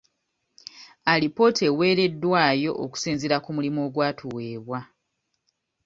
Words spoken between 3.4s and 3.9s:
ku mulimu